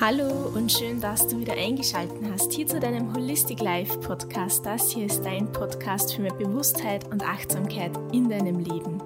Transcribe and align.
Hallo 0.00 0.50
und 0.54 0.72
schön, 0.72 0.98
dass 0.98 1.28
du 1.28 1.38
wieder 1.38 1.52
eingeschaltet 1.52 2.16
hast 2.32 2.50
hier 2.54 2.66
zu 2.66 2.80
deinem 2.80 3.12
Holistic 3.14 3.60
Life 3.60 3.98
Podcast. 3.98 4.64
Das 4.64 4.90
hier 4.90 5.04
ist 5.04 5.22
dein 5.26 5.52
Podcast 5.52 6.14
für 6.14 6.22
mehr 6.22 6.32
Bewusstheit 6.32 7.04
und 7.12 7.22
Achtsamkeit 7.22 7.90
in 8.10 8.30
deinem 8.30 8.60
Leben. 8.60 9.02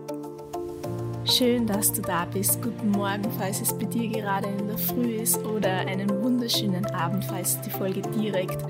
Schön, 1.24 1.66
dass 1.66 1.92
du 1.92 2.00
da 2.00 2.26
bist. 2.26 2.62
Guten 2.62 2.92
Morgen, 2.92 3.24
falls 3.40 3.60
es 3.60 3.76
bei 3.76 3.86
dir 3.86 4.06
gerade 4.06 4.46
in 4.46 4.68
der 4.68 4.78
Früh 4.78 5.16
ist 5.16 5.44
oder 5.44 5.78
einen 5.78 6.22
wunderschönen 6.22 6.86
Abend, 6.86 7.24
falls 7.24 7.60
die 7.62 7.70
Folge 7.70 8.00
direkt 8.00 8.62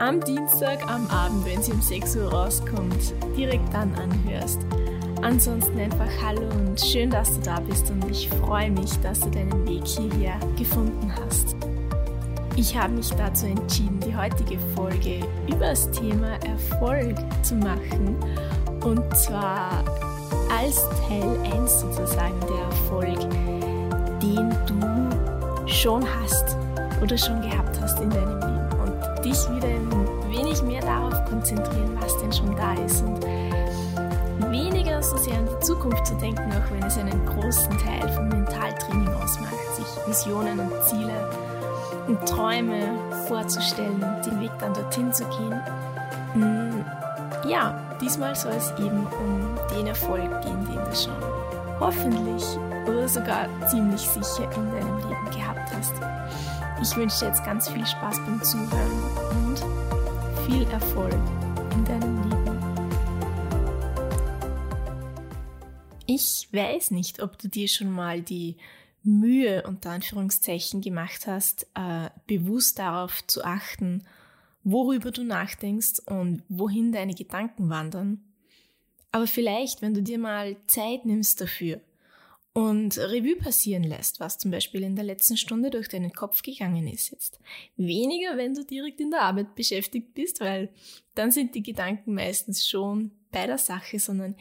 am 0.00 0.20
Dienstag 0.20 0.84
am 0.90 1.06
Abend, 1.10 1.46
wenn 1.46 1.62
sie 1.62 1.70
um 1.70 1.80
6 1.80 2.16
Uhr 2.16 2.32
rauskommt, 2.32 3.14
direkt 3.36 3.72
dann 3.72 3.94
anhörst. 3.94 4.58
Ansonsten 5.22 5.78
einfach 5.78 6.08
Hallo 6.20 6.42
und 6.50 6.80
schön, 6.80 7.08
dass 7.08 7.32
du 7.34 7.40
da 7.42 7.60
bist 7.60 7.88
und 7.90 8.10
ich 8.10 8.28
freue 8.28 8.72
mich, 8.72 8.90
dass 9.02 9.20
du 9.20 9.30
deinen 9.30 9.64
Weg 9.68 9.86
hierher 9.86 10.34
gefunden 10.58 11.12
hast. 11.22 11.54
Ich 12.56 12.76
habe 12.76 12.94
mich 12.94 13.08
dazu 13.10 13.46
entschieden, 13.46 14.00
die 14.00 14.14
heutige 14.16 14.58
Folge 14.74 15.20
über 15.46 15.66
das 15.66 15.88
Thema 15.92 16.32
Erfolg 16.44 17.16
zu 17.42 17.54
machen 17.54 18.16
und 18.84 19.16
zwar 19.16 19.84
als 20.58 20.84
Teil 21.06 21.38
1 21.54 21.80
sozusagen 21.80 22.40
der 22.40 22.64
Erfolg, 22.64 23.20
den 24.20 24.50
du 24.66 25.68
schon 25.68 26.04
hast 26.20 26.56
oder 27.00 27.16
schon 27.16 27.40
gehabt 27.42 27.80
hast 27.80 28.00
in 28.00 28.10
deinem 28.10 28.40
Leben 28.40 28.80
und 28.82 29.24
dich 29.24 29.38
wieder 29.54 29.68
ein 29.68 29.88
wenig 30.36 30.60
mehr 30.64 30.82
darauf 30.82 31.24
konzentrieren, 31.26 31.96
was 32.00 32.18
denn 32.18 32.32
schon 32.32 32.56
da 32.56 32.74
ist 32.84 33.04
und 33.04 33.24
weniger 35.02 35.16
so 35.16 35.16
sehr 35.16 35.38
an 35.38 35.46
die 35.46 35.64
Zukunft 35.64 36.06
zu 36.06 36.14
denken, 36.14 36.52
auch 36.52 36.70
wenn 36.70 36.82
es 36.84 36.96
einen 36.96 37.26
großen 37.26 37.70
Teil 37.78 38.08
vom 38.12 38.28
Mentaltraining 38.28 39.08
ausmacht, 39.14 39.52
sich 39.76 40.06
Visionen 40.06 40.58
und 40.60 40.72
Ziele 40.86 41.28
und 42.06 42.20
Träume 42.28 42.94
vorzustellen 43.26 44.02
und 44.02 44.26
den 44.26 44.40
Weg 44.40 44.50
dann 44.58 44.74
dorthin 44.74 45.12
zu 45.12 45.24
gehen. 45.24 45.60
Mm, 46.34 46.84
ja, 47.48 47.78
diesmal 48.00 48.34
soll 48.34 48.52
es 48.52 48.72
eben 48.78 49.06
um 49.06 49.76
den 49.76 49.86
Erfolg 49.86 50.42
gehen, 50.42 50.64
den 50.66 50.84
du 50.84 50.94
schon 50.94 51.14
hoffentlich 51.80 52.44
oder 52.86 53.08
sogar 53.08 53.46
ziemlich 53.68 54.00
sicher 54.00 54.44
in 54.54 54.70
deinem 54.72 54.96
Leben 54.98 55.30
gehabt 55.30 55.72
hast. 55.76 55.94
Ich 56.80 56.96
wünsche 56.96 57.20
dir 57.20 57.26
jetzt 57.26 57.44
ganz 57.44 57.68
viel 57.68 57.86
Spaß 57.86 58.18
beim 58.26 58.42
Zuhören 58.42 58.66
und 59.30 59.64
viel 60.46 60.68
Erfolg 60.70 61.14
in 61.74 61.84
deinem 61.84 62.22
Leben. 62.30 62.41
Ich 66.14 66.52
weiß 66.52 66.90
nicht, 66.90 67.22
ob 67.22 67.38
du 67.38 67.48
dir 67.48 67.68
schon 67.68 67.90
mal 67.90 68.20
die 68.20 68.58
Mühe 69.02 69.62
unter 69.66 69.92
Anführungszeichen 69.92 70.82
gemacht 70.82 71.26
hast, 71.26 71.66
äh, 71.74 72.10
bewusst 72.26 72.78
darauf 72.78 73.26
zu 73.26 73.42
achten, 73.42 74.04
worüber 74.62 75.10
du 75.10 75.24
nachdenkst 75.24 76.00
und 76.04 76.42
wohin 76.50 76.92
deine 76.92 77.14
Gedanken 77.14 77.70
wandern. 77.70 78.22
Aber 79.10 79.26
vielleicht, 79.26 79.80
wenn 79.80 79.94
du 79.94 80.02
dir 80.02 80.18
mal 80.18 80.56
Zeit 80.66 81.06
nimmst 81.06 81.40
dafür 81.40 81.80
und 82.52 82.98
Revue 82.98 83.36
passieren 83.36 83.82
lässt, 83.82 84.20
was 84.20 84.36
zum 84.36 84.50
Beispiel 84.50 84.82
in 84.82 84.96
der 84.96 85.06
letzten 85.06 85.38
Stunde 85.38 85.70
durch 85.70 85.88
deinen 85.88 86.12
Kopf 86.12 86.42
gegangen 86.42 86.88
ist 86.88 87.10
jetzt. 87.10 87.40
Weniger, 87.78 88.36
wenn 88.36 88.52
du 88.52 88.66
direkt 88.66 89.00
in 89.00 89.12
der 89.12 89.22
Arbeit 89.22 89.54
beschäftigt 89.54 90.12
bist, 90.12 90.40
weil 90.40 90.74
dann 91.14 91.30
sind 91.30 91.54
die 91.54 91.62
Gedanken 91.62 92.12
meistens 92.12 92.68
schon 92.68 93.12
bei 93.30 93.46
der 93.46 93.56
Sache, 93.56 93.98
sondern 93.98 94.36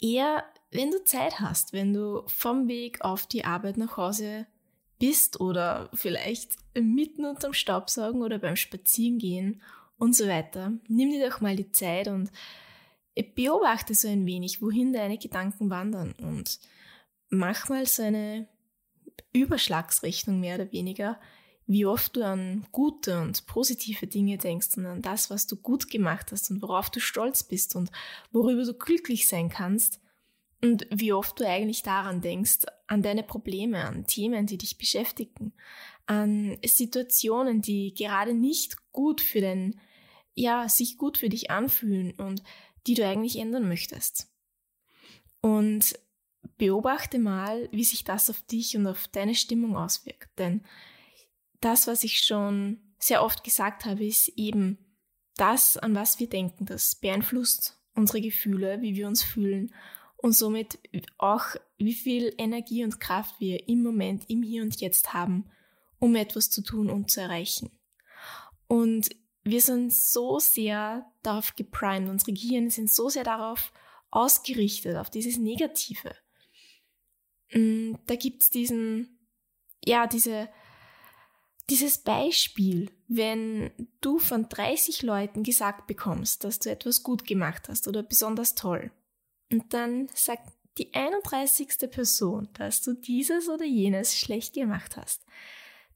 eher 0.00 0.44
wenn 0.70 0.90
du 0.90 1.02
Zeit 1.04 1.40
hast, 1.40 1.72
wenn 1.72 1.94
du 1.94 2.22
vom 2.26 2.68
Weg 2.68 3.00
auf 3.00 3.26
die 3.26 3.44
Arbeit 3.44 3.78
nach 3.78 3.96
Hause 3.96 4.46
bist 4.98 5.40
oder 5.40 5.90
vielleicht 5.94 6.56
mitten 6.74 7.24
unterm 7.24 7.52
Staubsaugen 7.52 8.22
oder 8.22 8.38
beim 8.38 8.56
Spazierengehen 8.56 9.62
und 9.96 10.14
so 10.14 10.26
weiter, 10.26 10.72
nimm 10.88 11.10
dir 11.10 11.28
doch 11.28 11.40
mal 11.40 11.56
die 11.56 11.72
Zeit 11.72 12.08
und 12.08 12.30
beobachte 13.34 13.94
so 13.94 14.08
ein 14.08 14.26
wenig, 14.26 14.60
wohin 14.62 14.92
deine 14.92 15.18
Gedanken 15.18 15.70
wandern 15.70 16.14
und 16.20 16.60
mach 17.30 17.68
mal 17.68 17.86
so 17.86 18.02
eine 18.02 18.48
Überschlagsrechnung 19.32 20.40
mehr 20.40 20.56
oder 20.56 20.70
weniger, 20.72 21.18
wie 21.66 21.84
oft 21.84 22.16
du 22.16 22.24
an 22.24 22.66
gute 22.72 23.20
und 23.20 23.46
positive 23.46 24.06
Dinge 24.06 24.38
denkst 24.38 24.76
und 24.76 24.86
an 24.86 25.02
das, 25.02 25.30
was 25.30 25.46
du 25.46 25.56
gut 25.56 25.90
gemacht 25.90 26.32
hast 26.32 26.50
und 26.50 26.62
worauf 26.62 26.90
du 26.90 27.00
stolz 27.00 27.42
bist 27.42 27.76
und 27.76 27.90
worüber 28.32 28.64
du 28.64 28.74
glücklich 28.74 29.28
sein 29.28 29.48
kannst 29.48 30.00
und 30.60 30.86
wie 30.90 31.12
oft 31.12 31.38
du 31.38 31.46
eigentlich 31.46 31.82
daran 31.82 32.20
denkst, 32.20 32.66
an 32.88 33.02
deine 33.02 33.22
Probleme, 33.22 33.84
an 33.84 34.06
Themen, 34.06 34.46
die 34.46 34.58
dich 34.58 34.76
beschäftigen, 34.76 35.52
an 36.06 36.58
Situationen, 36.64 37.62
die 37.62 37.94
gerade 37.94 38.34
nicht 38.34 38.76
gut 38.92 39.20
für 39.20 39.40
dein, 39.40 39.80
ja, 40.34 40.68
sich 40.68 40.98
gut 40.98 41.18
für 41.18 41.28
dich 41.28 41.50
anfühlen 41.50 42.12
und 42.12 42.42
die 42.86 42.94
du 42.94 43.06
eigentlich 43.06 43.38
ändern 43.38 43.68
möchtest. 43.68 44.32
Und 45.40 45.98
beobachte 46.56 47.20
mal, 47.20 47.68
wie 47.70 47.84
sich 47.84 48.02
das 48.02 48.28
auf 48.28 48.42
dich 48.42 48.76
und 48.76 48.86
auf 48.86 49.06
deine 49.08 49.36
Stimmung 49.36 49.76
auswirkt. 49.76 50.30
Denn 50.38 50.64
das, 51.60 51.86
was 51.86 52.02
ich 52.02 52.20
schon 52.20 52.80
sehr 52.98 53.22
oft 53.22 53.44
gesagt 53.44 53.84
habe, 53.84 54.04
ist 54.04 54.28
eben 54.36 54.78
das, 55.36 55.76
an 55.76 55.94
was 55.94 56.18
wir 56.18 56.28
denken, 56.28 56.66
das 56.66 56.96
beeinflusst 56.96 57.80
unsere 57.94 58.20
Gefühle, 58.20 58.80
wie 58.80 58.96
wir 58.96 59.06
uns 59.06 59.22
fühlen 59.22 59.72
und 60.18 60.32
somit 60.32 60.78
auch, 61.16 61.44
wie 61.78 61.94
viel 61.94 62.34
Energie 62.38 62.84
und 62.84 63.00
Kraft 63.00 63.40
wir 63.40 63.68
im 63.68 63.82
Moment, 63.82 64.28
im 64.28 64.42
Hier 64.42 64.62
und 64.62 64.80
Jetzt 64.80 65.14
haben, 65.14 65.46
um 65.98 66.14
etwas 66.16 66.50
zu 66.50 66.62
tun 66.62 66.90
und 66.90 67.10
zu 67.10 67.20
erreichen. 67.20 67.70
Und 68.66 69.08
wir 69.44 69.60
sind 69.60 69.94
so 69.94 70.38
sehr 70.38 71.10
darauf 71.22 71.54
geprimed, 71.54 72.10
unsere 72.10 72.32
Gehirne 72.32 72.70
sind 72.70 72.90
so 72.90 73.08
sehr 73.08 73.24
darauf 73.24 73.72
ausgerichtet, 74.10 74.96
auf 74.96 75.08
dieses 75.08 75.38
Negative. 75.38 76.14
Mm, 77.52 77.94
da 78.06 78.16
gibt's 78.16 78.50
diesen, 78.50 79.18
ja, 79.84 80.06
diese, 80.06 80.48
dieses 81.70 81.98
Beispiel, 81.98 82.90
wenn 83.06 83.70
du 84.00 84.18
von 84.18 84.48
30 84.48 85.02
Leuten 85.02 85.44
gesagt 85.44 85.86
bekommst, 85.86 86.44
dass 86.44 86.58
du 86.58 86.70
etwas 86.70 87.02
gut 87.02 87.24
gemacht 87.24 87.68
hast 87.68 87.86
oder 87.86 88.02
besonders 88.02 88.54
toll, 88.54 88.90
und 89.50 89.72
dann 89.72 90.08
sagt 90.14 90.52
die 90.78 90.94
31. 90.94 91.90
Person, 91.90 92.48
dass 92.54 92.82
du 92.82 92.94
dieses 92.94 93.48
oder 93.48 93.64
jenes 93.64 94.16
schlecht 94.16 94.54
gemacht 94.54 94.96
hast, 94.96 95.24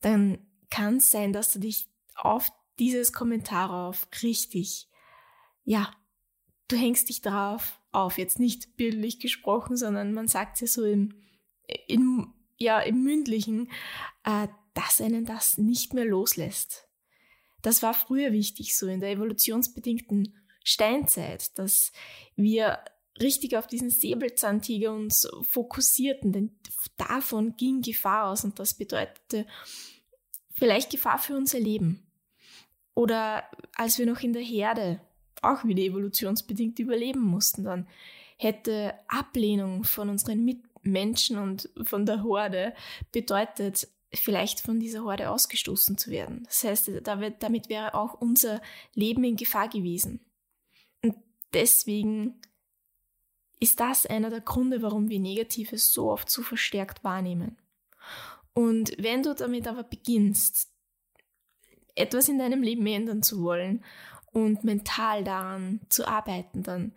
dann 0.00 0.38
kann 0.70 0.96
es 0.96 1.10
sein, 1.10 1.32
dass 1.32 1.52
du 1.52 1.60
dich 1.60 1.88
auf 2.14 2.50
dieses 2.78 3.12
Kommentar 3.12 3.70
auf 3.70 4.08
richtig, 4.22 4.88
ja, 5.64 5.92
du 6.68 6.76
hängst 6.76 7.08
dich 7.08 7.20
drauf 7.20 7.80
auf, 7.92 8.18
jetzt 8.18 8.38
nicht 8.38 8.76
bildlich 8.76 9.20
gesprochen, 9.20 9.76
sondern 9.76 10.14
man 10.14 10.26
sagt 10.26 10.60
ja 10.60 10.66
so 10.66 10.84
im, 10.84 11.14
im, 11.86 12.32
ja, 12.56 12.80
im 12.80 13.04
mündlichen, 13.04 13.70
äh, 14.24 14.48
dass 14.74 15.00
einen 15.00 15.26
das 15.26 15.58
nicht 15.58 15.92
mehr 15.92 16.06
loslässt. 16.06 16.88
Das 17.60 17.82
war 17.82 17.94
früher 17.94 18.32
wichtig, 18.32 18.76
so 18.76 18.88
in 18.88 19.00
der 19.00 19.10
evolutionsbedingten 19.10 20.36
Steinzeit, 20.64 21.56
dass 21.58 21.92
wir 22.34 22.82
richtig 23.20 23.56
auf 23.56 23.66
diesen 23.66 23.90
Säbelzahntiger 23.90 24.92
uns 24.92 25.28
fokussierten, 25.42 26.32
denn 26.32 26.56
davon 26.96 27.56
ging 27.56 27.82
Gefahr 27.82 28.30
aus 28.30 28.44
und 28.44 28.58
das 28.58 28.74
bedeutete 28.74 29.46
vielleicht 30.54 30.90
Gefahr 30.90 31.18
für 31.18 31.36
unser 31.36 31.60
Leben. 31.60 32.06
Oder 32.94 33.44
als 33.74 33.98
wir 33.98 34.06
noch 34.06 34.20
in 34.20 34.32
der 34.32 34.42
Herde 34.42 35.00
auch 35.40 35.64
wieder 35.64 35.82
evolutionsbedingt 35.82 36.78
überleben 36.78 37.22
mussten, 37.22 37.64
dann 37.64 37.88
hätte 38.36 38.94
Ablehnung 39.08 39.84
von 39.84 40.08
unseren 40.08 40.44
Mitmenschen 40.44 41.38
und 41.38 41.70
von 41.82 42.06
der 42.06 42.22
Horde 42.22 42.74
bedeutet, 43.12 43.88
vielleicht 44.14 44.60
von 44.60 44.78
dieser 44.78 45.04
Horde 45.04 45.30
ausgestoßen 45.30 45.96
zu 45.96 46.10
werden. 46.10 46.42
Das 46.44 46.64
heißt, 46.64 46.90
damit 47.02 47.68
wäre 47.70 47.94
auch 47.94 48.20
unser 48.20 48.60
Leben 48.94 49.24
in 49.24 49.36
Gefahr 49.36 49.68
gewesen. 49.68 50.20
Und 51.02 51.14
deswegen 51.54 52.40
ist 53.62 53.78
das 53.78 54.06
einer 54.06 54.28
der 54.28 54.40
Gründe, 54.40 54.82
warum 54.82 55.08
wir 55.08 55.20
Negatives 55.20 55.92
so 55.92 56.10
oft 56.10 56.28
so 56.28 56.42
verstärkt 56.42 57.04
wahrnehmen. 57.04 57.56
Und 58.54 58.92
wenn 58.98 59.22
du 59.22 59.36
damit 59.36 59.68
aber 59.68 59.84
beginnst, 59.84 60.68
etwas 61.94 62.28
in 62.28 62.40
deinem 62.40 62.64
Leben 62.64 62.84
ändern 62.88 63.22
zu 63.22 63.40
wollen 63.44 63.84
und 64.32 64.64
mental 64.64 65.22
daran 65.22 65.80
zu 65.90 66.08
arbeiten, 66.08 66.64
dann 66.64 66.92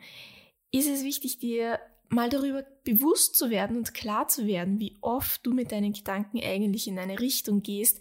ist 0.71 0.89
es 0.89 1.03
wichtig, 1.03 1.37
dir 1.37 1.79
mal 2.09 2.29
darüber 2.29 2.65
bewusst 2.83 3.35
zu 3.35 3.51
werden 3.51 3.77
und 3.77 3.93
klar 3.93 4.27
zu 4.27 4.47
werden, 4.47 4.79
wie 4.79 4.97
oft 5.01 5.45
du 5.45 5.53
mit 5.53 5.71
deinen 5.71 5.93
Gedanken 5.93 6.39
eigentlich 6.41 6.87
in 6.87 6.97
eine 6.97 7.19
Richtung 7.19 7.61
gehst, 7.61 7.99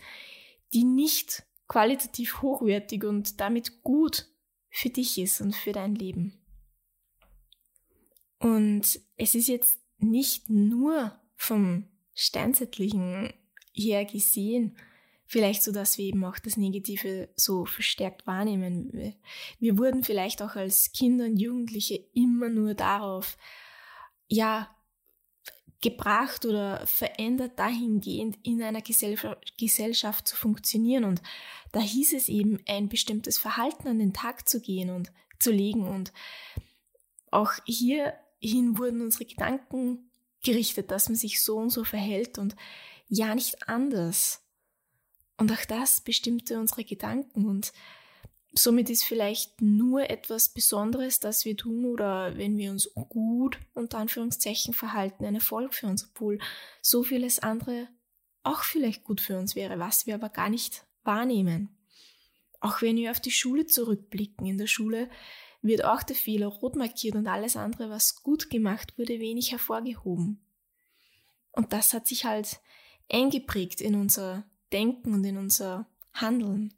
die 0.72 0.84
nicht 0.84 1.42
qualitativ 1.68 2.40
hochwertig 2.40 3.04
und 3.04 3.40
damit 3.42 3.82
gut 3.82 4.26
für 4.70 4.88
dich 4.88 5.18
ist 5.18 5.42
und 5.42 5.54
für 5.54 5.72
dein 5.72 5.94
Leben. 5.94 6.43
Und 8.44 9.00
es 9.16 9.34
ist 9.34 9.48
jetzt 9.48 9.80
nicht 9.98 10.50
nur 10.50 11.18
vom 11.36 11.88
Steinzeitlichen 12.14 13.32
her 13.72 14.04
gesehen 14.04 14.76
Vielleicht 15.26 15.62
so, 15.62 15.72
dass 15.72 15.98
wir 15.98 16.04
eben 16.04 16.24
auch 16.24 16.38
das 16.38 16.56
Negative 16.56 17.28
so 17.34 17.64
verstärkt 17.64 18.26
wahrnehmen. 18.26 19.14
Wir 19.58 19.78
wurden 19.78 20.04
vielleicht 20.04 20.42
auch 20.42 20.54
als 20.54 20.92
Kinder 20.92 21.24
und 21.24 21.38
Jugendliche 21.38 21.96
immer 22.12 22.48
nur 22.48 22.74
darauf, 22.74 23.36
ja, 24.28 24.70
gebracht 25.80 26.46
oder 26.46 26.86
verändert 26.86 27.58
dahingehend 27.58 28.38
in 28.42 28.62
einer 28.62 28.80
Gesellschaft 28.80 30.28
zu 30.28 30.36
funktionieren. 30.36 31.04
Und 31.04 31.20
da 31.72 31.80
hieß 31.80 32.14
es 32.14 32.28
eben, 32.28 32.60
ein 32.66 32.88
bestimmtes 32.88 33.36
Verhalten 33.36 33.88
an 33.88 33.98
den 33.98 34.12
Tag 34.12 34.48
zu 34.48 34.60
gehen 34.60 34.90
und 34.90 35.12
zu 35.40 35.50
legen. 35.50 35.86
Und 35.86 36.12
auch 37.30 37.52
hierhin 38.48 38.78
wurden 38.78 39.00
unsere 39.00 39.24
Gedanken 39.24 40.10
gerichtet, 40.42 40.90
dass 40.90 41.08
man 41.08 41.16
sich 41.16 41.42
so 41.42 41.56
und 41.56 41.70
so 41.70 41.84
verhält 41.84 42.38
und 42.38 42.54
ja 43.08 43.34
nicht 43.34 43.68
anders. 43.68 44.42
Und 45.36 45.50
auch 45.50 45.64
das 45.64 46.00
bestimmte 46.00 46.58
unsere 46.58 46.84
Gedanken 46.84 47.46
und 47.46 47.72
somit 48.52 48.88
ist 48.88 49.04
vielleicht 49.04 49.60
nur 49.60 50.08
etwas 50.10 50.48
Besonderes, 50.48 51.18
das 51.18 51.44
wir 51.44 51.56
tun 51.56 51.86
oder 51.86 52.36
wenn 52.36 52.56
wir 52.56 52.70
uns 52.70 52.88
gut 52.94 53.58
unter 53.74 53.98
Anführungszeichen 53.98 54.74
verhalten, 54.74 55.24
ein 55.24 55.34
Erfolg 55.34 55.74
für 55.74 55.86
uns, 55.86 56.08
obwohl 56.08 56.38
so 56.80 57.02
vieles 57.02 57.40
andere 57.40 57.88
auch 58.44 58.62
vielleicht 58.62 59.04
gut 59.04 59.20
für 59.20 59.38
uns 59.38 59.56
wäre, 59.56 59.78
was 59.78 60.06
wir 60.06 60.14
aber 60.14 60.28
gar 60.28 60.50
nicht 60.50 60.86
wahrnehmen. 61.02 61.76
Auch 62.60 62.80
wenn 62.80 62.96
wir 62.96 63.10
auf 63.10 63.20
die 63.20 63.30
Schule 63.30 63.66
zurückblicken, 63.66 64.46
in 64.46 64.58
der 64.58 64.66
Schule 64.66 65.10
wird 65.64 65.84
auch 65.84 66.02
der 66.02 66.14
Fehler 66.14 66.46
rot 66.46 66.76
markiert 66.76 67.16
und 67.16 67.26
alles 67.26 67.56
andere, 67.56 67.88
was 67.88 68.22
gut 68.22 68.50
gemacht 68.50 68.98
wurde, 68.98 69.18
wenig 69.18 69.50
hervorgehoben. 69.50 70.44
Und 71.52 71.72
das 71.72 71.94
hat 71.94 72.06
sich 72.06 72.26
halt 72.26 72.60
eingeprägt 73.10 73.80
in 73.80 73.94
unser 73.94 74.44
Denken 74.72 75.14
und 75.14 75.24
in 75.24 75.38
unser 75.38 75.86
Handeln. 76.12 76.74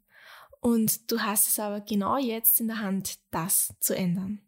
Und 0.61 1.11
du 1.11 1.19
hast 1.19 1.49
es 1.49 1.59
aber 1.59 1.81
genau 1.81 2.17
jetzt 2.17 2.61
in 2.61 2.67
der 2.67 2.79
Hand, 2.79 3.19
das 3.29 3.73
zu 3.79 3.95
ändern. 3.95 4.41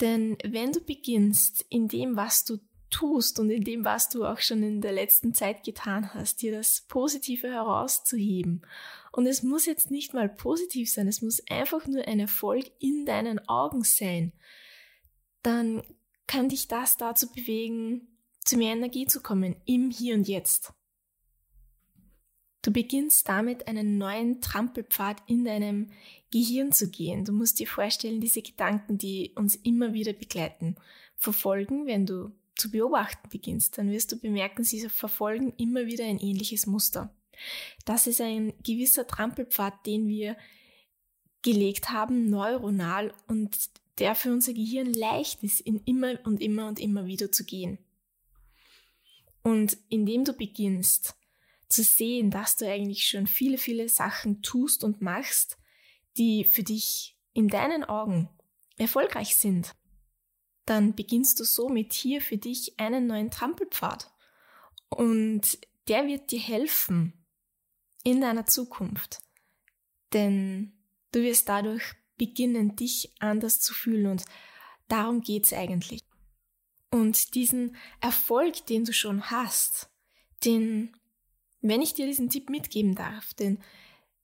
Denn 0.00 0.38
wenn 0.44 0.72
du 0.72 0.80
beginnst, 0.80 1.66
in 1.68 1.88
dem, 1.88 2.16
was 2.16 2.44
du 2.44 2.58
tust 2.90 3.38
und 3.38 3.50
in 3.50 3.64
dem, 3.64 3.84
was 3.84 4.08
du 4.08 4.24
auch 4.24 4.38
schon 4.38 4.62
in 4.62 4.80
der 4.80 4.92
letzten 4.92 5.34
Zeit 5.34 5.64
getan 5.64 6.14
hast, 6.14 6.42
dir 6.42 6.52
das 6.52 6.82
Positive 6.88 7.48
herauszuheben. 7.48 8.62
Und 9.12 9.26
es 9.26 9.42
muss 9.42 9.66
jetzt 9.66 9.90
nicht 9.90 10.14
mal 10.14 10.28
positiv 10.28 10.90
sein, 10.90 11.08
es 11.08 11.22
muss 11.22 11.42
einfach 11.50 11.86
nur 11.86 12.06
ein 12.06 12.20
Erfolg 12.20 12.66
in 12.78 13.06
deinen 13.06 13.46
Augen 13.48 13.84
sein. 13.84 14.32
Dann 15.42 15.82
kann 16.26 16.48
dich 16.48 16.68
das 16.68 16.96
dazu 16.96 17.30
bewegen, 17.32 18.08
zu 18.44 18.56
mehr 18.56 18.72
Energie 18.72 19.06
zu 19.06 19.20
kommen, 19.20 19.56
im 19.66 19.90
Hier 19.90 20.14
und 20.14 20.28
Jetzt. 20.28 20.72
Du 22.62 22.72
beginnst 22.72 23.28
damit 23.28 23.68
einen 23.68 23.98
neuen 23.98 24.40
Trampelpfad 24.40 25.22
in 25.26 25.44
deinem 25.44 25.90
Gehirn 26.30 26.72
zu 26.72 26.90
gehen. 26.90 27.24
Du 27.24 27.32
musst 27.32 27.60
dir 27.60 27.66
vorstellen, 27.66 28.20
diese 28.20 28.42
Gedanken, 28.42 28.98
die 28.98 29.32
uns 29.36 29.54
immer 29.54 29.94
wieder 29.94 30.12
begleiten, 30.12 30.76
verfolgen, 31.16 31.86
wenn 31.86 32.04
du 32.04 32.32
zu 32.58 32.70
beobachten 32.70 33.28
beginnst, 33.28 33.78
dann 33.78 33.90
wirst 33.90 34.12
du 34.12 34.18
bemerken, 34.18 34.64
sie 34.64 34.88
verfolgen 34.88 35.52
immer 35.56 35.86
wieder 35.86 36.04
ein 36.04 36.18
ähnliches 36.18 36.66
Muster. 36.66 37.14
Das 37.84 38.06
ist 38.06 38.20
ein 38.20 38.52
gewisser 38.62 39.06
Trampelpfad, 39.06 39.86
den 39.86 40.08
wir 40.08 40.36
gelegt 41.42 41.90
haben, 41.90 42.28
neuronal 42.28 43.14
und 43.28 43.56
der 43.98 44.14
für 44.14 44.32
unser 44.32 44.52
Gehirn 44.52 44.92
leicht 44.92 45.42
ist, 45.42 45.60
in 45.60 45.82
immer 45.84 46.18
und 46.24 46.40
immer 46.40 46.68
und 46.68 46.78
immer 46.78 47.06
wieder 47.06 47.32
zu 47.32 47.44
gehen. 47.44 47.78
Und 49.42 49.78
indem 49.88 50.24
du 50.24 50.32
beginnst, 50.32 51.14
zu 51.68 51.82
sehen, 51.82 52.30
dass 52.30 52.56
du 52.56 52.66
eigentlich 52.66 53.08
schon 53.08 53.26
viele, 53.26 53.58
viele 53.58 53.88
Sachen 53.88 54.42
tust 54.42 54.84
und 54.84 55.02
machst, 55.02 55.58
die 56.16 56.44
für 56.44 56.62
dich 56.62 57.16
in 57.34 57.48
deinen 57.48 57.84
Augen 57.84 58.28
erfolgreich 58.76 59.36
sind, 59.36 59.74
dann 60.68 60.94
beginnst 60.94 61.40
du 61.40 61.44
somit 61.44 61.92
hier 61.92 62.20
für 62.20 62.36
dich 62.36 62.78
einen 62.78 63.06
neuen 63.06 63.30
Trampelpfad. 63.30 64.12
Und 64.88 65.58
der 65.88 66.06
wird 66.06 66.30
dir 66.30 66.40
helfen 66.40 67.12
in 68.04 68.20
deiner 68.20 68.46
Zukunft. 68.46 69.20
Denn 70.12 70.72
du 71.12 71.22
wirst 71.22 71.48
dadurch 71.48 71.94
beginnen, 72.16 72.76
dich 72.76 73.12
anders 73.18 73.60
zu 73.60 73.74
fühlen 73.74 74.06
und 74.06 74.24
darum 74.88 75.20
geht's 75.20 75.52
eigentlich. 75.52 76.00
Und 76.90 77.34
diesen 77.34 77.76
Erfolg, 78.00 78.66
den 78.66 78.84
du 78.84 78.92
schon 78.92 79.30
hast, 79.30 79.90
den 80.44 80.94
wenn 81.60 81.82
ich 81.82 81.94
dir 81.94 82.06
diesen 82.06 82.30
Tipp 82.30 82.50
mitgeben 82.50 82.94
darf, 82.94 83.34
denn 83.34 83.58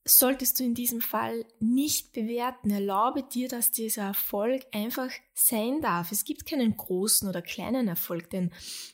solltest 0.07 0.59
du 0.59 0.63
in 0.63 0.75
diesem 0.75 1.01
Fall 1.01 1.45
nicht 1.59 2.13
bewerten, 2.13 2.69
erlaube 2.69 3.23
dir, 3.23 3.47
dass 3.47 3.71
dieser 3.71 4.03
Erfolg 4.03 4.61
einfach 4.71 5.09
sein 5.33 5.81
darf. 5.81 6.11
Es 6.11 6.25
gibt 6.25 6.45
keinen 6.45 6.77
großen 6.77 7.27
oder 7.27 7.41
kleinen 7.41 7.87
Erfolg, 7.87 8.29
denn 8.29 8.51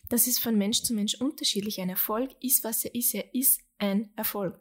das 0.07 0.25
ist 0.25 0.39
von 0.39 0.57
Mensch 0.57 0.83
zu 0.83 0.93
Mensch 0.93 1.15
unterschiedlich. 1.15 1.81
Ein 1.81 1.89
Erfolg 1.89 2.31
ist, 2.39 2.63
was 2.63 2.85
er 2.85 2.95
ist. 2.95 3.13
Er 3.13 3.35
ist 3.35 3.61
ein 3.77 4.09
Erfolg. 4.15 4.57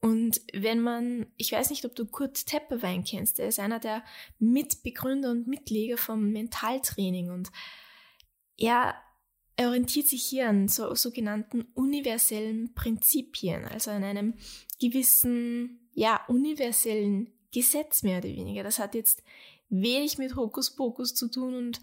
Und 0.00 0.42
wenn 0.52 0.80
man, 0.80 1.26
ich 1.38 1.50
weiß 1.50 1.70
nicht, 1.70 1.84
ob 1.84 1.96
du 1.96 2.06
Kurt 2.06 2.46
Tepperwein 2.46 3.02
kennst, 3.02 3.40
er 3.40 3.48
ist 3.48 3.58
einer 3.58 3.80
der 3.80 4.04
Mitbegründer 4.38 5.30
und 5.30 5.48
Mitleger 5.48 5.96
vom 5.96 6.30
Mentaltraining 6.30 7.30
und 7.30 7.50
er 8.56 8.94
er 9.56 9.68
orientiert 9.68 10.08
sich 10.08 10.24
hier 10.24 10.48
an 10.48 10.68
so, 10.68 10.94
sogenannten 10.94 11.62
universellen 11.74 12.74
Prinzipien, 12.74 13.64
also 13.64 13.90
an 13.90 14.02
einem 14.02 14.34
gewissen, 14.80 15.88
ja, 15.92 16.24
universellen 16.28 17.32
Gesetz 17.52 18.02
mehr 18.02 18.18
oder 18.18 18.28
weniger. 18.28 18.64
Das 18.64 18.78
hat 18.78 18.94
jetzt 18.94 19.22
wenig 19.68 20.18
mit 20.18 20.34
Hokuspokus 20.34 21.14
zu 21.14 21.30
tun 21.30 21.54
und 21.54 21.80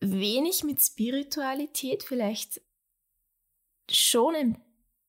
wenig 0.00 0.64
mit 0.64 0.80
Spiritualität, 0.80 2.02
vielleicht 2.02 2.60
schon 3.90 4.34
ein 4.34 4.62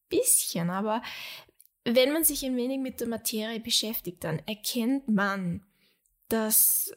bisschen, 0.09 0.69
aber 0.69 1.01
wenn 1.83 2.13
man 2.13 2.23
sich 2.23 2.45
ein 2.45 2.57
wenig 2.57 2.79
mit 2.79 2.99
der 2.99 3.07
Materie 3.07 3.59
beschäftigt, 3.59 4.23
dann 4.23 4.39
erkennt 4.47 5.07
man, 5.07 5.65
dass 6.29 6.91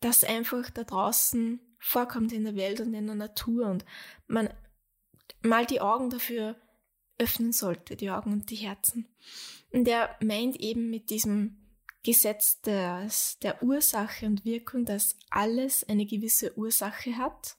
das 0.00 0.24
einfach 0.24 0.70
da 0.70 0.84
draußen 0.84 1.60
vorkommt 1.78 2.32
in 2.32 2.44
der 2.44 2.56
Welt 2.56 2.80
und 2.80 2.94
in 2.94 3.06
der 3.06 3.16
Natur 3.16 3.66
und 3.68 3.84
man 4.26 4.48
mal 5.42 5.66
die 5.66 5.80
Augen 5.80 6.10
dafür 6.10 6.56
öffnen 7.18 7.52
sollte, 7.52 7.96
die 7.96 8.10
Augen 8.10 8.32
und 8.32 8.50
die 8.50 8.56
Herzen. 8.56 9.08
Und 9.70 9.88
er 9.88 10.16
meint 10.22 10.56
eben 10.56 10.90
mit 10.90 11.10
diesem 11.10 11.56
Gesetz 12.02 12.60
des, 12.60 13.38
der 13.40 13.62
Ursache 13.62 14.26
und 14.26 14.44
Wirkung, 14.44 14.84
dass 14.84 15.16
alles 15.30 15.82
eine 15.88 16.06
gewisse 16.06 16.56
Ursache 16.56 17.16
hat 17.16 17.56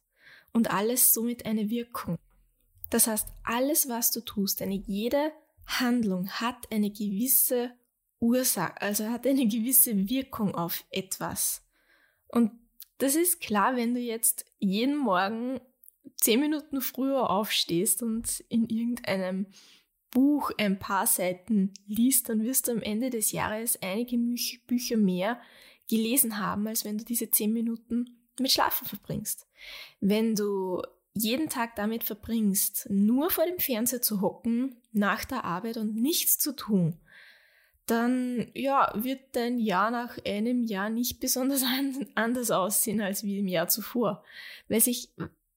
und 0.53 0.71
alles 0.71 1.13
somit 1.13 1.45
eine 1.45 1.69
Wirkung. 1.69 2.17
Das 2.89 3.07
heißt, 3.07 3.27
alles, 3.43 3.89
was 3.89 4.11
du 4.11 4.21
tust, 4.21 4.61
eine 4.61 4.75
jede 4.75 5.33
Handlung 5.65 6.29
hat 6.29 6.71
eine 6.71 6.89
gewisse 6.89 7.71
Ursache, 8.19 8.81
also 8.81 9.09
hat 9.09 9.27
eine 9.27 9.47
gewisse 9.47 10.09
Wirkung 10.09 10.55
auf 10.55 10.85
etwas. 10.91 11.61
Und 12.27 12.51
das 12.97 13.15
ist 13.15 13.41
klar, 13.41 13.75
wenn 13.75 13.93
du 13.93 13.99
jetzt 13.99 14.45
jeden 14.59 14.97
Morgen 14.97 15.59
zehn 16.15 16.39
Minuten 16.39 16.81
früher 16.81 17.29
aufstehst 17.29 18.01
und 18.01 18.43
in 18.49 18.67
irgendeinem 18.67 19.47
Buch 20.11 20.51
ein 20.57 20.79
paar 20.79 21.05
Seiten 21.05 21.73
liest, 21.85 22.29
dann 22.29 22.43
wirst 22.43 22.67
du 22.67 22.71
am 22.71 22.81
Ende 22.81 23.09
des 23.09 23.31
Jahres 23.31 23.81
einige 23.81 24.17
Bücher 24.65 24.97
mehr 24.97 25.39
gelesen 25.89 26.39
haben, 26.39 26.67
als 26.67 26.85
wenn 26.85 26.97
du 26.97 27.05
diese 27.05 27.29
zehn 27.29 27.53
Minuten 27.53 28.17
mit 28.39 28.51
Schlafen 28.51 28.87
verbringst. 28.87 29.47
Wenn 29.99 30.35
du 30.35 30.81
jeden 31.13 31.49
Tag 31.49 31.75
damit 31.75 32.03
verbringst, 32.03 32.87
nur 32.89 33.29
vor 33.29 33.45
dem 33.45 33.59
Fernseher 33.59 34.01
zu 34.01 34.21
hocken, 34.21 34.77
nach 34.91 35.25
der 35.25 35.43
Arbeit 35.43 35.77
und 35.77 35.95
nichts 35.95 36.37
zu 36.37 36.55
tun, 36.55 36.99
dann 37.87 38.51
ja, 38.53 38.91
wird 38.95 39.35
dein 39.35 39.59
Jahr 39.59 39.91
nach 39.91 40.17
einem 40.25 40.63
Jahr 40.63 40.89
nicht 40.89 41.19
besonders 41.21 41.63
anders 42.15 42.51
aussehen 42.51 43.01
als 43.01 43.23
wie 43.23 43.39
im 43.39 43.47
Jahr 43.47 43.67
zuvor. 43.67 44.23
Weil 44.67 44.81
sich, 44.81 45.09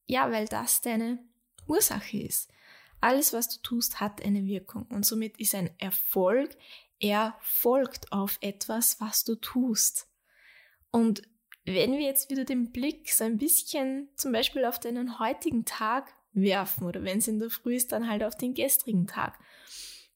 ja, 0.07 0.31
weil 0.31 0.47
das 0.47 0.81
deine 0.81 1.19
Ursache 1.67 2.19
ist. 2.19 2.51
Alles, 3.01 3.33
was 3.33 3.49
du 3.49 3.61
tust, 3.63 4.01
hat 4.01 4.23
eine 4.25 4.45
Wirkung. 4.45 4.87
Und 4.91 5.07
somit 5.07 5.39
ist 5.39 5.55
ein 5.55 5.71
Erfolg, 5.79 6.57
er 6.99 7.37
folgt 7.41 8.13
auf 8.13 8.39
etwas, 8.43 9.01
was 9.01 9.25
du 9.25 9.35
tust. 9.37 10.07
Und 10.91 11.23
wenn 11.65 11.93
wir 11.93 12.03
jetzt 12.03 12.31
wieder 12.31 12.45
den 12.45 12.73
Blick 12.73 13.11
so 13.11 13.25
ein 13.25 13.39
bisschen 13.39 14.09
zum 14.17 14.33
Beispiel 14.33 14.65
auf 14.65 14.79
deinen 14.79 15.19
heutigen 15.19 15.65
Tag 15.65 16.13
werfen 16.33 16.87
oder 16.87 17.03
wenn 17.03 17.19
es 17.19 17.29
in 17.29 17.39
der 17.39 17.51
Früh 17.51 17.75
ist, 17.77 17.93
dann 17.93 18.09
halt 18.09 18.23
auf 18.23 18.37
den 18.37 18.55
gestrigen 18.55 19.07
Tag, 19.07 19.39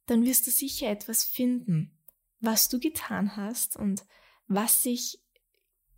dann 0.06 0.24
wirst 0.24 0.46
du 0.46 0.50
sicher 0.50 0.90
etwas 0.90 1.24
finden, 1.24 1.93
was 2.44 2.68
du 2.68 2.78
getan 2.78 3.36
hast 3.36 3.76
und 3.76 4.04
was 4.46 4.82
sich 4.82 5.20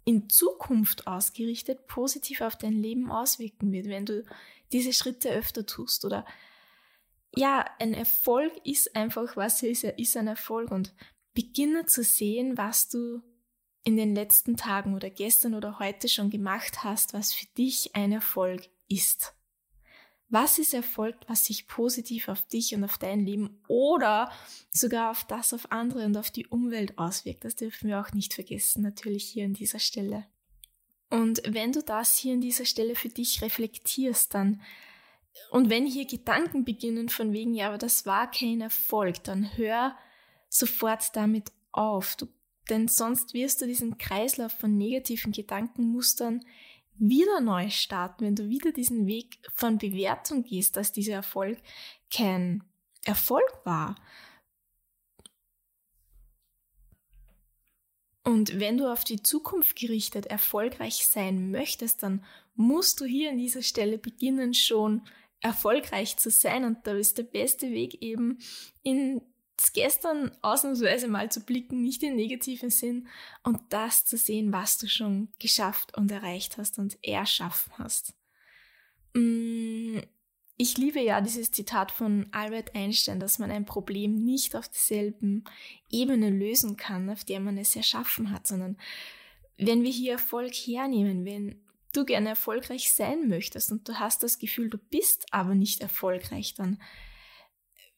in 0.04 0.28
Zukunft 0.28 1.06
ausgerichtet 1.06 1.86
positiv 1.88 2.40
auf 2.40 2.56
dein 2.56 2.74
Leben 2.74 3.10
auswirken 3.10 3.72
wird, 3.72 3.86
wenn 3.86 4.06
du 4.06 4.24
diese 4.72 4.92
Schritte 4.92 5.30
öfter 5.30 5.66
tust 5.66 6.04
oder 6.04 6.24
ja, 7.34 7.64
ein 7.80 7.92
Erfolg 7.92 8.52
ist 8.64 8.96
einfach, 8.96 9.36
was 9.36 9.62
ist, 9.62 9.84
ist 9.84 10.16
ein 10.16 10.28
Erfolg 10.28 10.70
und 10.70 10.94
beginne 11.34 11.84
zu 11.84 12.02
sehen, 12.02 12.56
was 12.56 12.88
du 12.88 13.20
in 13.84 13.96
den 13.96 14.14
letzten 14.14 14.56
Tagen 14.56 14.94
oder 14.94 15.10
gestern 15.10 15.54
oder 15.54 15.78
heute 15.78 16.08
schon 16.08 16.30
gemacht 16.30 16.82
hast, 16.82 17.12
was 17.12 17.32
für 17.32 17.46
dich 17.58 17.94
ein 17.94 18.10
Erfolg 18.10 18.68
ist. 18.88 19.34
Was 20.28 20.59
ist 20.59 20.75
Erfolg, 20.75 21.16
was 21.28 21.45
sich 21.45 21.68
positiv 21.68 22.28
auf 22.28 22.47
dich 22.49 22.75
und 22.75 22.83
auf 22.83 22.99
dein 22.99 23.25
Leben 23.25 23.62
oder 23.68 24.33
sogar 24.73 25.12
auf 25.12 25.25
das 25.25 25.54
auf 25.54 25.71
andere 25.71 26.04
und 26.04 26.16
auf 26.16 26.30
die 26.30 26.47
Umwelt 26.47 26.99
auswirkt? 26.99 27.45
Das 27.45 27.54
dürfen 27.54 27.88
wir 27.88 28.00
auch 28.00 28.12
nicht 28.12 28.35
vergessen, 28.35 28.83
natürlich 28.83 29.25
hier 29.25 29.45
an 29.45 29.54
dieser 29.54 29.78
Stelle. 29.78 30.26
Und 31.11 31.42
wenn 31.47 31.71
du 31.71 31.83
das 31.83 32.18
hier 32.18 32.35
an 32.35 32.40
dieser 32.40 32.64
Stelle 32.64 32.97
für 32.97 33.09
dich 33.09 33.40
reflektierst, 33.40 34.35
dann 34.35 34.61
und 35.50 35.71
wenn 35.71 35.87
hier 35.87 36.06
Gedanken 36.06 36.64
beginnen 36.64 37.09
von 37.09 37.33
wegen, 37.33 37.54
ja, 37.54 37.68
aber 37.68 37.78
das 37.78 38.06
war 38.06 38.30
kein 38.30 38.62
Erfolg, 38.62 39.23
dann 39.25 39.56
hör 39.56 39.97
sofort 40.49 41.14
damit 41.14 41.52
auf. 41.73 42.16
Du, 42.16 42.26
denn 42.71 42.88
sonst 42.88 43.35
wirst 43.35 43.61
du 43.61 43.66
diesen 43.66 43.99
Kreislauf 43.99 44.52
von 44.52 44.76
negativen 44.76 45.33
Gedankenmustern 45.33 46.45
wieder 46.98 47.40
neu 47.40 47.70
starten, 47.70 48.24
wenn 48.24 48.36
du 48.36 48.48
wieder 48.48 48.72
diesen 48.72 49.06
Weg 49.06 49.38
von 49.54 49.78
Bewertung 49.78 50.44
gehst, 50.44 50.76
dass 50.76 50.92
dieser 50.92 51.14
Erfolg 51.14 51.58
kein 52.10 52.64
Erfolg 53.04 53.60
war. 53.64 53.96
Und 58.24 58.58
wenn 58.58 58.76
du 58.76 58.90
auf 58.92 59.04
die 59.04 59.22
Zukunft 59.22 59.76
gerichtet 59.76 60.26
erfolgreich 60.26 61.06
sein 61.06 61.52
möchtest, 61.52 62.02
dann 62.02 62.24
musst 62.56 63.00
du 63.00 63.04
hier 63.04 63.30
an 63.30 63.38
dieser 63.38 63.62
Stelle 63.62 63.98
beginnen, 63.98 64.52
schon 64.52 65.02
erfolgreich 65.40 66.16
zu 66.16 66.30
sein. 66.30 66.64
Und 66.64 66.86
da 66.86 66.96
ist 66.96 67.18
der 67.18 67.22
beste 67.22 67.70
Weg 67.70 68.02
eben 68.02 68.38
ins 68.82 69.22
Gestern 69.72 70.32
ausnahmsweise 70.42 71.08
mal 71.08 71.30
zu 71.30 71.40
blicken, 71.40 71.82
nicht 71.82 72.02
im 72.02 72.16
negativen 72.16 72.70
Sinn, 72.70 73.08
und 73.42 73.60
das 73.70 74.04
zu 74.04 74.16
sehen, 74.16 74.52
was 74.52 74.78
du 74.78 74.88
schon 74.88 75.28
geschafft 75.38 75.96
und 75.96 76.10
erreicht 76.10 76.58
hast 76.58 76.78
und 76.78 76.98
erschaffen 77.02 77.72
hast. 77.78 78.14
Mm, 79.14 79.98
ich 80.58 80.78
liebe 80.78 81.00
ja 81.00 81.20
dieses 81.20 81.50
Zitat 81.50 81.90
von 81.90 82.26
Albert 82.32 82.75
Einstein, 82.75 83.20
dass 83.20 83.38
man 83.38 83.50
ein 83.50 83.66
Problem 83.66 84.14
nicht 84.14 84.56
auf 84.56 84.68
derselben 84.68 85.44
Ebene 85.90 86.30
lösen 86.30 86.76
kann, 86.76 87.10
auf 87.10 87.25
der 87.25 87.40
man 87.40 87.58
es 87.58 87.76
erschaffen 87.76 88.30
hat, 88.30 88.46
sondern 88.46 88.78
wenn 89.58 89.82
wir 89.82 89.90
hier 89.90 90.12
Erfolg 90.12 90.54
hernehmen, 90.54 91.25
wenn 91.25 91.60
du 91.92 92.04
gerne 92.04 92.30
erfolgreich 92.30 92.92
sein 92.92 93.28
möchtest 93.28 93.72
und 93.72 93.88
du 93.88 93.98
hast 93.98 94.22
das 94.22 94.38
Gefühl, 94.38 94.70
du 94.70 94.78
bist 94.78 95.26
aber 95.30 95.54
nicht 95.54 95.80
erfolgreich, 95.80 96.54
dann 96.54 96.80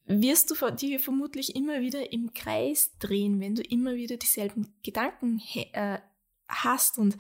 wirst 0.09 0.51
du 0.51 0.71
dir 0.71 0.99
vermutlich 0.99 1.55
immer 1.55 1.81
wieder 1.81 2.13
im 2.13 2.33
Kreis 2.33 2.97
drehen, 2.99 3.41
wenn 3.41 3.55
du 3.55 3.63
immer 3.63 3.95
wieder 3.95 4.17
dieselben 4.17 4.75
Gedanken 4.83 5.41
äh, 5.73 5.99
hast 6.49 6.99
und 6.99 7.17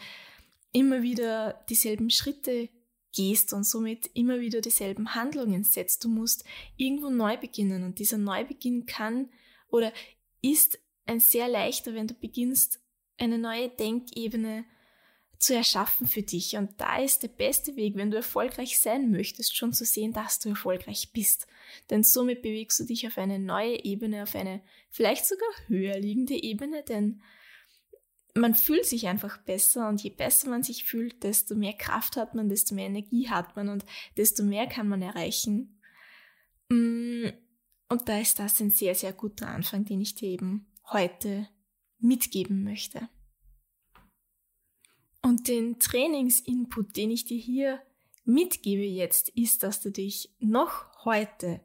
immer 0.72 1.02
wieder 1.02 1.64
dieselben 1.68 2.10
Schritte 2.10 2.70
gehst 3.14 3.52
und 3.52 3.64
somit 3.64 4.10
immer 4.14 4.40
wieder 4.40 4.60
dieselben 4.60 5.14
Handlungen 5.14 5.64
setzt. 5.64 6.04
Du 6.04 6.08
musst 6.08 6.44
irgendwo 6.76 7.10
neu 7.10 7.36
beginnen 7.36 7.84
und 7.84 7.98
dieser 7.98 8.18
Neubeginn 8.18 8.86
kann 8.86 9.30
oder 9.68 9.92
ist 10.42 10.78
ein 11.06 11.20
sehr 11.20 11.48
leichter, 11.48 11.94
wenn 11.94 12.06
du 12.06 12.14
beginnst, 12.14 12.80
eine 13.18 13.38
neue 13.38 13.68
Denkebene 13.68 14.64
zu 15.38 15.54
erschaffen 15.54 16.06
für 16.06 16.22
dich. 16.22 16.56
Und 16.56 16.80
da 16.80 16.98
ist 16.98 17.22
der 17.22 17.28
beste 17.28 17.76
Weg, 17.76 17.96
wenn 17.96 18.10
du 18.10 18.16
erfolgreich 18.16 18.78
sein 18.80 19.10
möchtest, 19.10 19.56
schon 19.56 19.72
zu 19.72 19.84
sehen, 19.84 20.12
dass 20.12 20.40
du 20.40 20.48
erfolgreich 20.50 21.10
bist. 21.12 21.46
Denn 21.90 22.02
somit 22.02 22.42
bewegst 22.42 22.80
du 22.80 22.84
dich 22.84 23.06
auf 23.06 23.18
eine 23.18 23.38
neue 23.38 23.84
Ebene, 23.84 24.24
auf 24.24 24.34
eine 24.34 24.62
vielleicht 24.90 25.26
sogar 25.26 25.48
höher 25.68 25.98
liegende 25.98 26.34
Ebene, 26.34 26.82
denn 26.82 27.22
man 28.34 28.54
fühlt 28.54 28.86
sich 28.86 29.08
einfach 29.08 29.38
besser 29.38 29.88
und 29.88 30.02
je 30.02 30.10
besser 30.10 30.48
man 30.48 30.62
sich 30.62 30.84
fühlt, 30.84 31.22
desto 31.22 31.54
mehr 31.54 31.72
Kraft 31.72 32.16
hat 32.16 32.34
man, 32.34 32.48
desto 32.48 32.74
mehr 32.74 32.86
Energie 32.86 33.28
hat 33.28 33.56
man 33.56 33.68
und 33.68 33.84
desto 34.16 34.44
mehr 34.44 34.66
kann 34.66 34.88
man 34.88 35.02
erreichen. 35.02 35.80
Mm, 36.68 37.28
und 37.88 38.08
da 38.08 38.18
ist 38.18 38.38
das 38.38 38.60
ein 38.60 38.70
sehr, 38.70 38.94
sehr 38.94 39.12
guter 39.12 39.48
Anfang, 39.48 39.84
den 39.84 40.00
ich 40.00 40.14
dir 40.14 40.28
eben 40.28 40.66
heute 40.90 41.48
mitgeben 41.98 42.62
möchte. 42.62 43.08
Und 45.22 45.48
den 45.48 45.78
Trainingsinput, 45.78 46.96
den 46.96 47.10
ich 47.10 47.24
dir 47.24 47.38
hier 47.38 47.82
mitgebe 48.24 48.84
jetzt, 48.84 49.30
ist, 49.30 49.62
dass 49.62 49.80
du 49.80 49.90
dich 49.90 50.30
noch 50.38 51.04
heute 51.04 51.60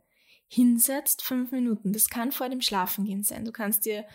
hinsetzt, 0.47 1.23
fünf 1.23 1.51
Minuten. 1.51 1.93
Das 1.93 2.09
kann 2.09 2.31
vor 2.31 2.49
dem 2.49 2.61
Schlafengehen 2.61 3.23
sein. 3.23 3.45
Du 3.45 3.51
kannst 3.51 3.85
dir 3.85 4.05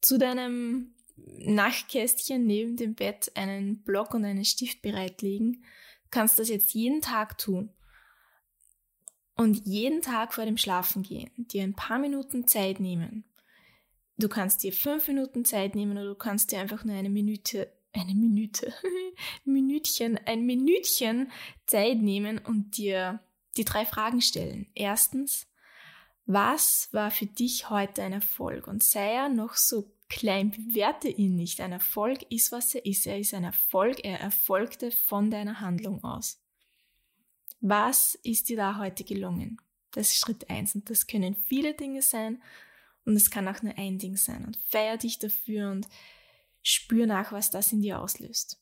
zu 0.00 0.18
deinem 0.18 0.94
Nachtkästchen 1.16 2.46
neben 2.46 2.76
dem 2.76 2.94
Bett 2.94 3.32
einen 3.34 3.82
Block 3.82 4.14
und 4.14 4.24
einen 4.24 4.44
Stift 4.44 4.82
bereitlegen. 4.82 5.64
Du 6.04 6.08
kannst 6.10 6.38
das 6.38 6.48
jetzt 6.48 6.74
jeden 6.74 7.02
Tag 7.02 7.38
tun. 7.38 7.70
Und 9.36 9.66
jeden 9.66 10.02
Tag 10.02 10.34
vor 10.34 10.44
dem 10.44 10.58
Schlafengehen 10.58 11.30
dir 11.36 11.62
ein 11.62 11.74
paar 11.74 11.98
Minuten 11.98 12.46
Zeit 12.46 12.78
nehmen. 12.78 13.24
Du 14.18 14.28
kannst 14.28 14.62
dir 14.62 14.72
fünf 14.72 15.08
Minuten 15.08 15.46
Zeit 15.46 15.74
nehmen 15.74 15.92
oder 15.92 16.08
du 16.08 16.14
kannst 16.14 16.52
dir 16.52 16.60
einfach 16.60 16.84
nur 16.84 16.94
eine 16.94 17.08
Minute 17.08 17.72
eine 17.92 18.14
Minute, 18.14 18.72
Minütchen, 19.44 20.18
ein 20.26 20.46
Minütchen 20.46 21.30
Zeit 21.66 21.98
nehmen 21.98 22.38
und 22.38 22.76
dir 22.76 23.20
die 23.56 23.64
drei 23.64 23.84
Fragen 23.84 24.20
stellen. 24.20 24.66
Erstens, 24.74 25.46
was 26.26 26.88
war 26.92 27.10
für 27.10 27.26
dich 27.26 27.70
heute 27.70 28.02
ein 28.02 28.12
Erfolg? 28.12 28.68
Und 28.68 28.82
sei 28.82 29.14
er 29.14 29.28
noch 29.28 29.54
so 29.54 29.90
klein, 30.08 30.50
bewerte 30.50 31.08
ihn 31.08 31.36
nicht. 31.36 31.60
Ein 31.60 31.72
Erfolg 31.72 32.22
ist, 32.30 32.52
was 32.52 32.74
er 32.74 32.86
ist. 32.86 33.06
Er 33.06 33.18
ist 33.18 33.34
ein 33.34 33.44
Erfolg, 33.44 34.04
er 34.04 34.20
erfolgte 34.20 34.90
von 34.90 35.30
deiner 35.30 35.60
Handlung 35.60 36.04
aus. 36.04 36.40
Was 37.60 38.14
ist 38.22 38.48
dir 38.48 38.56
da 38.56 38.78
heute 38.78 39.04
gelungen? 39.04 39.60
Das 39.92 40.10
ist 40.10 40.18
Schritt 40.18 40.48
eins 40.48 40.74
und 40.74 40.88
das 40.88 41.06
können 41.06 41.34
viele 41.34 41.74
Dinge 41.74 42.00
sein 42.00 42.40
und 43.04 43.16
es 43.16 43.30
kann 43.30 43.48
auch 43.48 43.62
nur 43.62 43.76
ein 43.76 43.98
Ding 43.98 44.16
sein 44.16 44.44
und 44.44 44.56
feier 44.56 44.96
dich 44.96 45.18
dafür 45.18 45.70
und 45.70 45.88
Spür 46.62 47.06
nach, 47.06 47.32
was 47.32 47.50
das 47.50 47.72
in 47.72 47.80
dir 47.80 48.00
auslöst. 48.00 48.60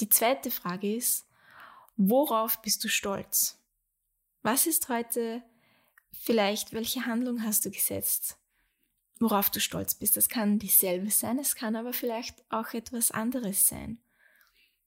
Die 0.00 0.08
zweite 0.08 0.50
Frage 0.50 0.94
ist, 0.94 1.26
worauf 1.96 2.60
bist 2.62 2.82
du 2.84 2.88
stolz? 2.88 3.58
Was 4.42 4.66
ist 4.66 4.88
heute 4.88 5.42
vielleicht, 6.12 6.72
welche 6.72 7.06
Handlung 7.06 7.42
hast 7.44 7.64
du 7.64 7.70
gesetzt, 7.70 8.38
worauf 9.20 9.50
du 9.50 9.60
stolz 9.60 9.94
bist? 9.94 10.16
Das 10.16 10.28
kann 10.28 10.58
dieselbe 10.58 11.10
sein, 11.10 11.38
es 11.38 11.54
kann 11.54 11.76
aber 11.76 11.92
vielleicht 11.92 12.44
auch 12.50 12.74
etwas 12.74 13.10
anderes 13.10 13.66
sein. 13.66 14.02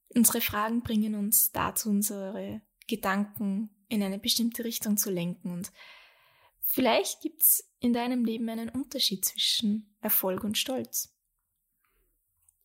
Unsere 0.09 0.41
Fragen 0.41 0.81
bringen 0.81 1.15
uns 1.15 1.51
dazu, 1.51 1.89
unsere 1.89 2.61
Gedanken 2.87 3.69
in 3.87 4.03
eine 4.03 4.19
bestimmte 4.19 4.63
Richtung 4.63 4.97
zu 4.97 5.09
lenken 5.09 5.51
und 5.51 5.71
vielleicht 6.61 7.21
gibt 7.21 7.41
es 7.41 7.71
in 7.79 7.93
deinem 7.93 8.25
Leben 8.25 8.49
einen 8.49 8.69
Unterschied 8.69 9.23
zwischen 9.25 9.95
Erfolg 10.01 10.43
und 10.43 10.57
Stolz. 10.57 11.14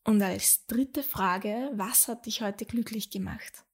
Und 0.05 0.23
als 0.23 0.67
dritte 0.67 1.03
Frage, 1.03 1.71
was 1.75 2.09
hat 2.09 2.27
dich 2.27 2.43
heute 2.43 2.65
glücklich 2.65 3.11
gemacht? 3.11 3.65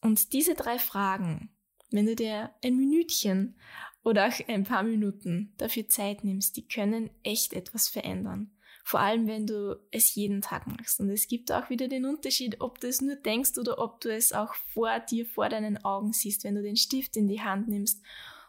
Und 0.00 0.32
diese 0.32 0.54
drei 0.54 0.78
Fragen, 0.78 1.50
wenn 1.90 2.06
du 2.06 2.14
dir 2.14 2.54
ein 2.62 2.76
Minütchen 2.76 3.56
oder 4.04 4.28
auch 4.28 4.48
ein 4.48 4.64
paar 4.64 4.82
Minuten 4.82 5.54
dafür 5.56 5.88
Zeit 5.88 6.22
nimmst, 6.22 6.56
die 6.56 6.68
können 6.68 7.10
echt 7.22 7.52
etwas 7.52 7.88
verändern. 7.88 8.52
Vor 8.84 9.00
allem, 9.00 9.26
wenn 9.26 9.46
du 9.46 9.78
es 9.90 10.14
jeden 10.14 10.40
Tag 10.40 10.66
machst. 10.66 11.00
Und 11.00 11.10
es 11.10 11.28
gibt 11.28 11.52
auch 11.52 11.68
wieder 11.68 11.88
den 11.88 12.06
Unterschied, 12.06 12.60
ob 12.60 12.80
du 12.80 12.88
es 12.88 13.02
nur 13.02 13.16
denkst 13.16 13.58
oder 13.58 13.78
ob 13.78 14.00
du 14.00 14.14
es 14.14 14.32
auch 14.32 14.54
vor 14.54 15.00
dir, 15.00 15.26
vor 15.26 15.48
deinen 15.48 15.84
Augen 15.84 16.12
siehst, 16.12 16.44
wenn 16.44 16.54
du 16.54 16.62
den 16.62 16.76
Stift 16.76 17.16
in 17.16 17.28
die 17.28 17.42
Hand 17.42 17.68
nimmst 17.68 18.02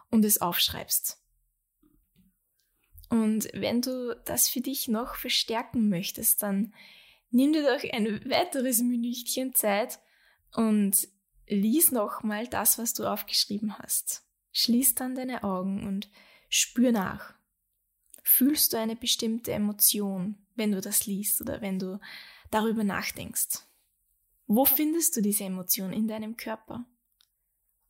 und 0.09 0.23
es 0.23 0.39
aufschreibst. 0.39 1.21
Und 3.09 3.49
wenn 3.53 3.81
du 3.81 4.15
das 4.25 4.49
für 4.49 4.61
dich 4.61 4.87
noch 4.87 5.15
verstärken 5.15 5.89
möchtest, 5.89 6.43
dann 6.43 6.73
nimm 7.31 7.53
dir 7.53 7.63
doch 7.63 7.83
ein 7.91 8.29
weiteres 8.29 8.79
Minütchen 8.81 9.53
Zeit 9.55 9.99
und 10.53 11.07
lies 11.47 11.91
nochmal 11.91 12.47
das, 12.47 12.77
was 12.77 12.93
du 12.93 13.05
aufgeschrieben 13.05 13.77
hast. 13.79 14.23
Schließ 14.51 14.95
dann 14.95 15.15
deine 15.15 15.43
Augen 15.43 15.87
und 15.87 16.09
spür 16.49 16.91
nach. 16.91 17.33
Fühlst 18.23 18.73
du 18.73 18.77
eine 18.77 18.95
bestimmte 18.95 19.51
Emotion, 19.51 20.37
wenn 20.55 20.71
du 20.71 20.81
das 20.81 21.07
liest 21.07 21.41
oder 21.41 21.61
wenn 21.61 21.79
du 21.79 21.99
darüber 22.51 22.83
nachdenkst? 22.83 23.65
Wo 24.45 24.65
findest 24.65 25.15
du 25.15 25.21
diese 25.21 25.43
Emotion 25.43 25.93
in 25.93 26.07
deinem 26.07 26.37
Körper? 26.37 26.85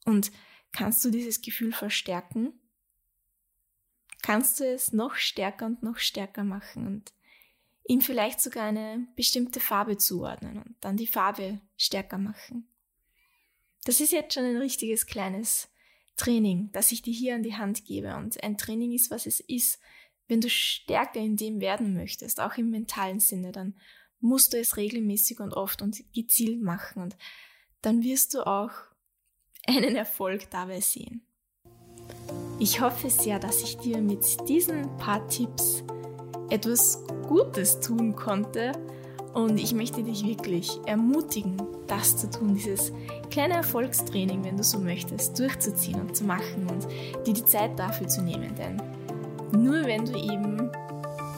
Und 0.05 0.31
kannst 0.71 1.03
du 1.03 1.09
dieses 1.09 1.41
Gefühl 1.41 1.71
verstärken? 1.71 2.58
Kannst 4.21 4.59
du 4.59 4.65
es 4.65 4.91
noch 4.91 5.15
stärker 5.15 5.65
und 5.65 5.83
noch 5.83 5.97
stärker 5.97 6.43
machen 6.43 6.87
und 6.87 7.13
ihm 7.87 8.01
vielleicht 8.01 8.39
sogar 8.41 8.65
eine 8.65 9.07
bestimmte 9.15 9.59
Farbe 9.59 9.97
zuordnen 9.97 10.57
und 10.57 10.75
dann 10.81 10.97
die 10.97 11.07
Farbe 11.07 11.59
stärker 11.77 12.17
machen. 12.17 12.67
Das 13.85 13.99
ist 13.99 14.11
jetzt 14.11 14.33
schon 14.33 14.43
ein 14.43 14.57
richtiges 14.57 15.07
kleines 15.07 15.69
Training, 16.15 16.69
das 16.73 16.91
ich 16.91 17.01
dir 17.01 17.13
hier 17.13 17.35
an 17.35 17.43
die 17.43 17.55
Hand 17.55 17.85
gebe. 17.85 18.15
Und 18.15 18.43
ein 18.43 18.57
Training 18.57 18.91
ist, 18.91 19.09
was 19.09 19.25
es 19.25 19.39
ist. 19.39 19.79
Wenn 20.27 20.41
du 20.41 20.49
stärker 20.49 21.19
in 21.19 21.37
dem 21.37 21.61
werden 21.61 21.95
möchtest, 21.95 22.39
auch 22.39 22.57
im 22.57 22.69
mentalen 22.69 23.19
Sinne, 23.19 23.51
dann 23.51 23.75
musst 24.19 24.53
du 24.53 24.59
es 24.59 24.77
regelmäßig 24.77 25.39
und 25.39 25.53
oft 25.53 25.81
und 25.81 26.03
gezielt 26.13 26.61
machen. 26.61 27.01
Und 27.01 27.17
dann 27.81 28.03
wirst 28.03 28.33
du 28.33 28.45
auch 28.45 28.71
einen 29.65 29.95
Erfolg 29.95 30.49
dabei 30.51 30.81
sehen. 30.81 31.25
Ich 32.61 32.81
hoffe 32.81 33.09
sehr, 33.09 33.39
dass 33.39 33.63
ich 33.63 33.77
dir 33.77 34.01
mit 34.01 34.49
diesen 34.49 34.97
paar 34.97 35.25
Tipps 35.27 35.81
etwas 36.49 37.01
Gutes 37.25 37.79
tun 37.79 38.13
konnte 38.17 38.73
und 39.33 39.57
ich 39.57 39.73
möchte 39.73 40.03
dich 40.03 40.25
wirklich 40.25 40.77
ermutigen, 40.85 41.55
das 41.87 42.17
zu 42.17 42.29
tun, 42.29 42.55
dieses 42.55 42.91
kleine 43.29 43.53
Erfolgstraining, 43.53 44.43
wenn 44.43 44.57
du 44.57 44.63
so 44.63 44.77
möchtest, 44.77 45.39
durchzuziehen 45.39 46.01
und 46.01 46.13
zu 46.17 46.25
machen 46.25 46.67
und 46.69 46.85
dir 47.25 47.33
die 47.33 47.45
Zeit 47.45 47.79
dafür 47.79 48.09
zu 48.09 48.21
nehmen. 48.21 48.53
Denn 48.55 48.81
nur 49.53 49.85
wenn 49.85 50.03
du 50.03 50.17
eben 50.17 50.69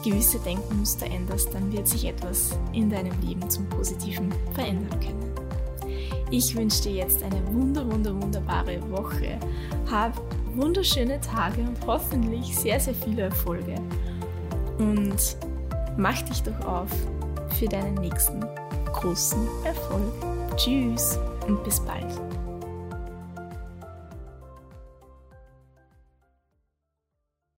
gewisse 0.02 0.40
Denkmuster 0.40 1.06
änderst, 1.06 1.54
dann 1.54 1.70
wird 1.70 1.86
sich 1.86 2.04
etwas 2.04 2.58
in 2.72 2.90
deinem 2.90 3.18
Leben 3.20 3.48
zum 3.48 3.68
Positiven 3.68 4.34
verändern 4.54 4.98
können. 4.98 5.32
Ich 6.32 6.56
wünsche 6.56 6.82
dir 6.82 6.92
jetzt 6.92 7.22
eine 7.22 7.46
wunder, 7.52 7.88
wunder, 7.88 8.20
wunderbare 8.20 8.80
Woche. 8.90 9.38
Hab 9.88 10.20
wunderschöne 10.54 11.20
Tage 11.20 11.60
und 11.62 11.78
hoffentlich 11.86 12.56
sehr, 12.56 12.80
sehr 12.80 12.94
viele 12.94 13.22
Erfolge. 13.22 13.74
Und 14.78 15.36
mach 15.96 16.20
dich 16.22 16.42
doch 16.42 16.66
auf 16.66 16.90
für 17.58 17.66
deinen 17.66 17.94
nächsten 17.94 18.44
großen 18.92 19.46
Erfolg. 19.64 20.12
Tschüss 20.56 21.18
und 21.46 21.62
bis 21.64 21.80
bald. 21.80 22.31